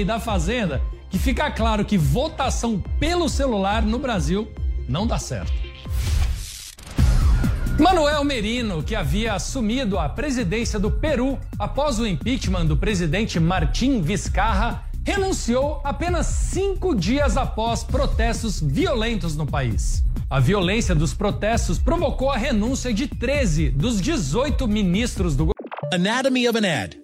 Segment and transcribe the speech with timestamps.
[0.00, 4.48] e da Fazenda que fica claro que votação pelo celular no Brasil
[4.88, 5.52] não dá certo.
[7.78, 14.00] Manuel Merino, que havia assumido a presidência do Peru após o impeachment do presidente Martim
[14.00, 20.04] Vizcarra, renunciou apenas cinco dias após protestos violentos no país.
[20.30, 25.50] A violência dos protestos provocou a renúncia de 13 dos 18 ministros do
[25.92, 27.03] Anatomy of an ad.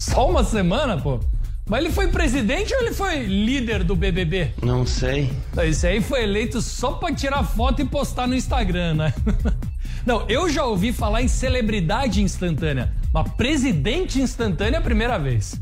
[0.00, 1.20] Só uma semana, pô?
[1.68, 4.54] Mas ele foi presidente ou ele foi líder do BBB?
[4.62, 5.30] Não sei.
[5.58, 9.14] Esse aí foi eleito só pra tirar foto e postar no Instagram, né?
[10.06, 15.60] Não, eu já ouvi falar em celebridade instantânea, mas presidente instantânea é a primeira vez.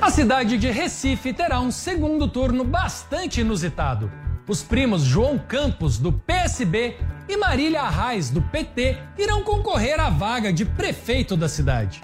[0.00, 4.10] A cidade de Recife terá um segundo turno bastante inusitado.
[4.48, 6.96] Os primos João Campos, do PSB,
[7.28, 12.02] e Marília Arraes, do PT, irão concorrer à vaga de prefeito da cidade.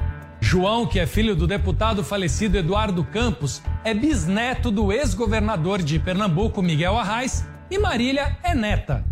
[0.48, 6.62] João, que é filho do deputado falecido Eduardo Campos, é bisneto do ex-governador de Pernambuco,
[6.62, 9.04] Miguel Arraes, e Marília é neta.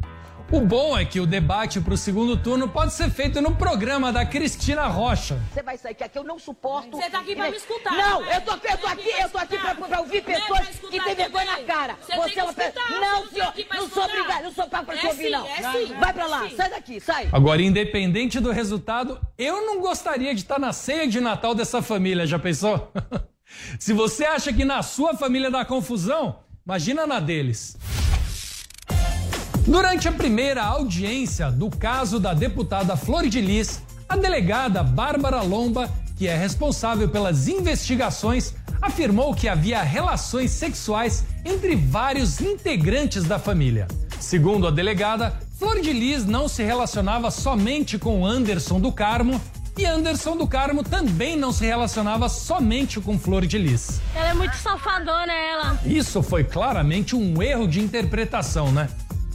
[0.53, 4.13] O bom é que o debate para o segundo turno pode ser feito no programa
[4.13, 5.41] da Cristina Rocha.
[5.53, 6.97] Você vai sair, que aqui eu não suporto.
[6.97, 7.93] Você tá aqui pra me escutar.
[7.93, 11.15] Não, eu tô, eu tô aqui, eu tô aqui pra, pra ouvir pessoas que têm
[11.15, 11.97] vergonha na cara.
[12.01, 12.89] Você, é uma pessoa.
[12.89, 15.47] Não, senhor, não sou obrigada, não sou pago pra te ouvir, não.
[15.99, 17.29] Vai pra lá, sai daqui, sai.
[17.33, 22.27] Agora, independente do resultado, eu não gostaria de estar na ceia de Natal dessa família,
[22.27, 22.93] já pensou?
[23.81, 27.77] Se você acha que na sua família dá confusão, imagina na deles.
[29.67, 35.91] Durante a primeira audiência do caso da deputada Flor de Lis, a delegada Bárbara Lomba,
[36.17, 38.53] que é responsável pelas investigações,
[38.83, 43.89] afirmou que havia relações sexuais entre vários integrantes da família.
[44.21, 49.41] Segundo a delegada, Flor de Lis não se relacionava somente com Anderson do Carmo
[49.79, 54.01] e Anderson do Carmo também não se relacionava somente com Flor de Lis.
[54.15, 55.81] Ela é muito safadona, ela.
[55.85, 58.89] Isso foi claramente um erro de interpretação, né?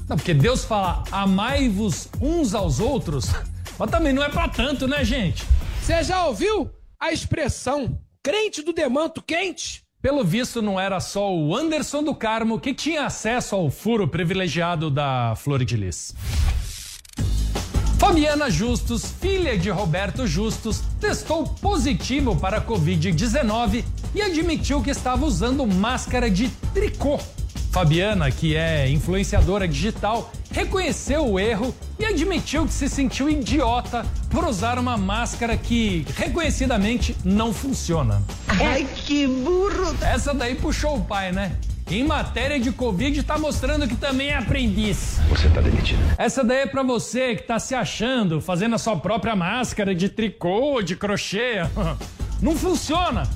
[0.09, 3.27] Não, porque Deus fala, amai-vos uns aos outros,
[3.77, 5.45] mas também não é para tanto, né, gente?
[5.79, 6.67] Você já ouviu
[6.99, 9.83] a expressão crente do demanto quente?
[10.01, 14.89] Pelo visto, não era só o Anderson do Carmo que tinha acesso ao furo privilegiado
[14.89, 16.15] da Flor de Lis.
[17.99, 25.23] Fabiana Justus, filha de Roberto Justus, testou positivo para a Covid-19 e admitiu que estava
[25.23, 27.19] usando máscara de tricô
[27.71, 34.43] Fabiana, que é influenciadora digital, reconheceu o erro e admitiu que se sentiu idiota por
[34.45, 38.21] usar uma máscara que reconhecidamente não funciona.
[38.47, 39.95] Ai, que burro!
[40.01, 41.51] Essa daí puxou o pai, né?
[41.91, 45.19] Em matéria de Covid, tá mostrando que também é aprendiz.
[45.29, 45.99] Você tá demitido.
[46.19, 50.07] Essa daí é pra você que tá se achando, fazendo a sua própria máscara de
[50.07, 51.61] tricô, de crochê.
[52.41, 53.27] Não funciona.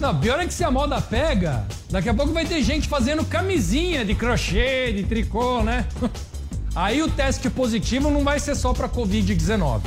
[0.00, 3.24] Não, pior é que se a moda pega, daqui a pouco vai ter gente fazendo
[3.24, 5.86] camisinha de crochê, de tricô, né?
[6.74, 9.80] Aí o teste positivo não vai ser só para Covid-19.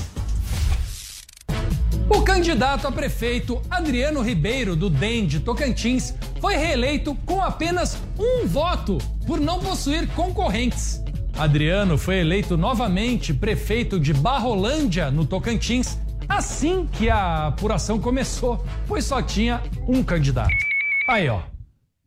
[2.09, 8.45] O candidato a prefeito Adriano Ribeiro, do DEM de Tocantins, foi reeleito com apenas um
[8.45, 11.01] voto por não possuir concorrentes.
[11.37, 15.97] Adriano foi eleito novamente prefeito de Barrolândia, no Tocantins,
[16.27, 20.55] assim que a apuração começou, pois só tinha um candidato.
[21.07, 21.41] Aí, ó.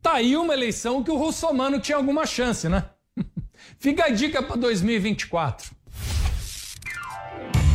[0.01, 2.85] Tá aí uma eleição que o russomano tinha alguma chance, né?
[3.79, 5.71] Fica a dica para 2024.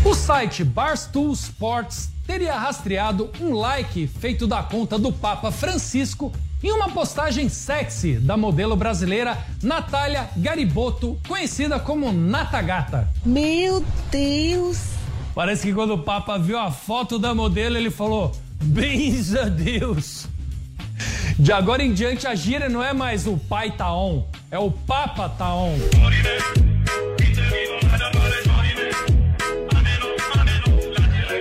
[0.05, 6.33] O site Barstool Sports teria rastreado um like feito da conta do Papa Francisco
[6.63, 13.09] em uma postagem sexy da modelo brasileira Natália Gariboto, conhecida como Natagata.
[13.25, 15.00] Meu Deus!
[15.35, 18.33] Parece que quando o Papa viu a foto da modelo, ele falou:
[18.63, 20.29] Bens a Deus.
[21.39, 23.89] De agora em diante, a gíria não é mais o pai tá
[24.51, 25.47] é o papa tá.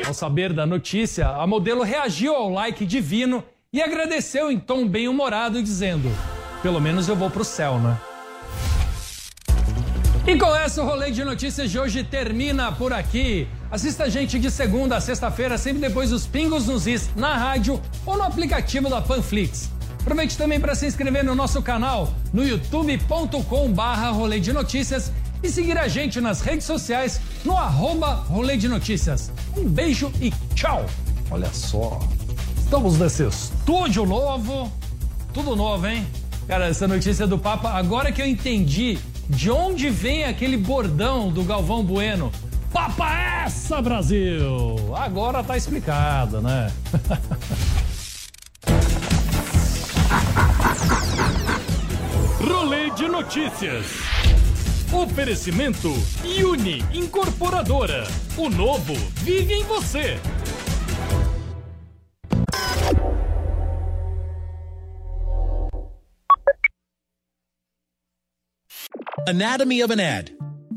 [0.05, 3.43] Ao saber da notícia, a modelo reagiu ao like divino
[3.73, 6.09] e agradeceu em tom bem-humorado, dizendo:
[6.61, 7.97] Pelo menos eu vou pro céu, né?
[10.25, 13.47] E com essa, o rolê de notícias de hoje termina por aqui.
[13.71, 17.79] Assista a gente de segunda a sexta-feira, sempre depois dos pingos nos is, na rádio
[18.03, 19.69] ou no aplicativo da Panflix.
[20.01, 25.11] Aproveite também para se inscrever no nosso canal no youtube.com barra rolê de notícias
[25.43, 29.31] e seguir a gente nas redes sociais no arroba rolê de notícias.
[29.55, 30.83] Um beijo e tchau!
[31.29, 31.99] Olha só,
[32.57, 34.71] estamos nesse estúdio novo,
[35.31, 36.07] tudo novo, hein?
[36.47, 38.97] Cara, essa notícia do Papa, agora que eu entendi
[39.29, 42.31] de onde vem aquele bordão do Galvão Bueno.
[42.71, 43.09] Papa
[43.45, 44.95] essa, Brasil!
[44.95, 46.71] Agora tá explicado, né?
[52.39, 53.85] Rolê de notícias.
[54.91, 55.91] Oferecimento
[56.43, 58.07] Uni Incorporadora.
[58.37, 58.93] O novo
[59.23, 60.19] vive em você.
[69.27, 70.38] Anatomy of an ad.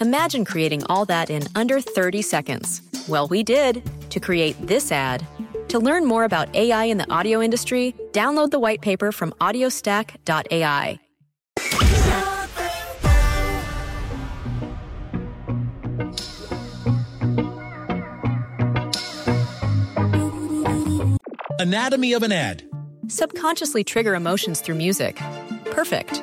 [0.00, 2.82] Imagine creating all that in under 30 seconds.
[3.08, 5.26] Well, we did to create this ad.
[5.68, 11.00] To learn more about AI in the audio industry, download the white paper from audiostack.ai.
[21.58, 22.62] Anatomy of an ad.
[23.08, 25.16] Subconsciously trigger emotions through music.
[25.70, 26.22] Perfect.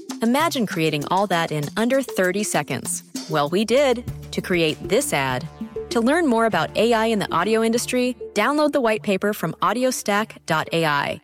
[0.21, 3.03] Imagine creating all that in under 30 seconds.
[3.27, 5.47] Well, we did to create this ad.
[5.89, 11.21] To learn more about AI in the audio industry, download the white paper from audiostack.ai.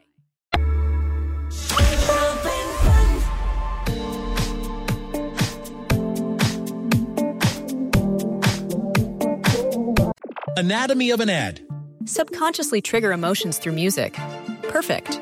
[10.57, 11.61] Anatomy of an ad.
[12.05, 14.17] Subconsciously trigger emotions through music.
[14.63, 15.21] Perfect.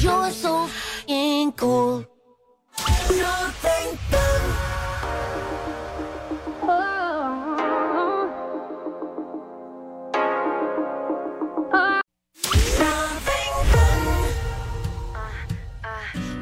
[0.00, 2.06] You're so f***ing cool.
[3.10, 4.46] Nothing done.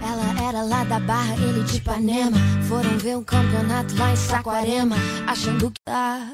[0.02, 2.36] Ela era lá da Barra, ele de Ipanema.
[2.68, 4.96] Foram ver um campeonato lá em Saquarema,
[5.26, 6.28] achando que tá.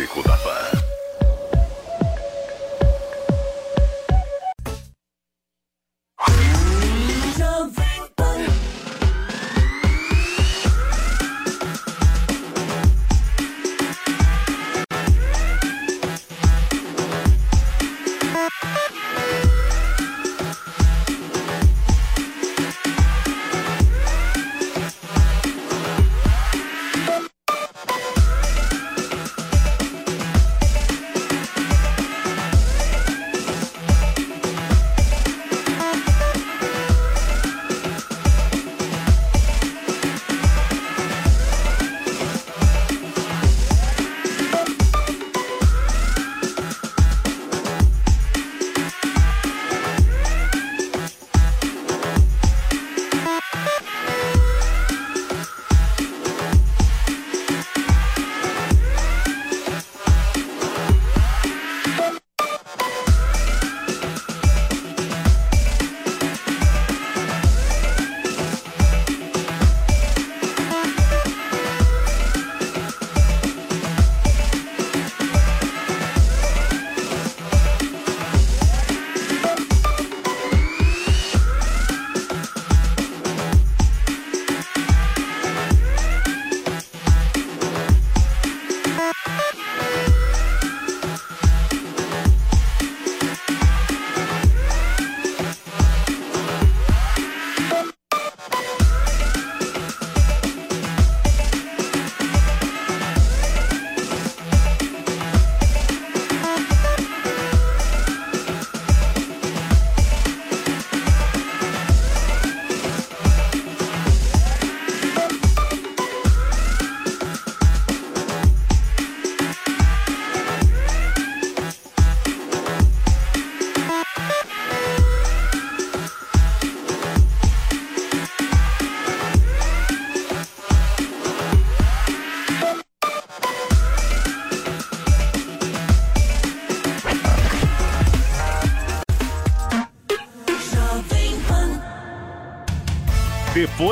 [0.00, 0.29] секунду.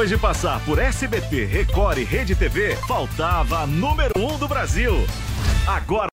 [0.09, 4.95] De passar por SBT, Record e Rede TV, faltava a número 1 um do Brasil.
[5.67, 6.07] Agora